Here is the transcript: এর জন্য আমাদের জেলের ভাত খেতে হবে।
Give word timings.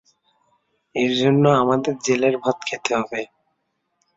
এর 0.95 1.11
জন্য 1.21 1.43
আমাদের 1.61 1.93
জেলের 2.05 2.35
ভাত 2.43 2.57
খেতে 2.67 2.91
হবে। 2.97 3.21